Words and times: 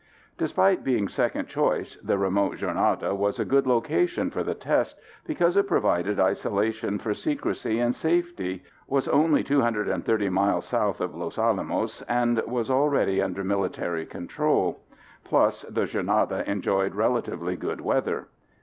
"Despite 0.39 0.83
being 0.83 1.07
second 1.07 1.47
choice 1.47 1.95
the 1.97 2.17
remote 2.17 2.57
Jornada 2.57 3.13
was 3.15 3.39
a 3.39 3.45
good 3.45 3.67
location 3.67 4.31
for 4.31 4.41
the 4.41 4.55
test, 4.55 4.97
because 5.27 5.55
it 5.55 5.67
provided 5.67 6.19
isolation 6.19 6.97
for 6.97 7.13
secrecy 7.13 7.79
and 7.79 7.95
safety, 7.95 8.63
was 8.87 9.07
only 9.07 9.43
230 9.43 10.29
miles 10.29 10.65
south 10.65 11.01
of 11.01 11.13
Los 11.13 11.37
Alamos, 11.37 12.01
and 12.09 12.39
was 12.47 12.71
already 12.71 13.21
under 13.21 13.43
military 13.43 14.07
control. 14.07 14.79
Plus, 15.23 15.61
the 15.69 15.83
Jornada 15.85 16.43
enjoyed 16.49 16.95
relatively 16.95 17.55
good 17.55 17.79
weather. 17.79 18.27